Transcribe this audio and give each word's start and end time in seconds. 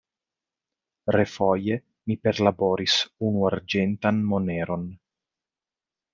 Refoje 1.15 1.75
mi 2.13 2.17
perlaboris 2.23 2.95
unu 3.29 3.45
arĝentan 3.51 4.23
moneron. 4.33 4.89